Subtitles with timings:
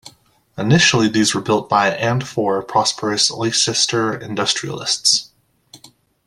[0.57, 5.29] Initially these were built by and for prosperous Leicester industrialists.